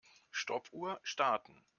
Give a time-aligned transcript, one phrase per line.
[0.31, 1.63] Stoppuhr starten.